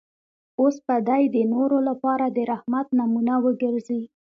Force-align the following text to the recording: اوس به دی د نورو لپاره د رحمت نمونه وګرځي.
اوس 0.61 0.75
به 0.85 0.97
دی 1.07 1.23
د 1.35 1.37
نورو 1.53 1.77
لپاره 1.89 2.25
د 2.29 2.37
رحمت 2.51 2.87
نمونه 2.99 3.33
وګرځي. 3.45 4.01